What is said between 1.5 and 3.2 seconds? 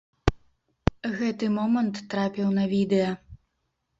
момант трапіў на відэа.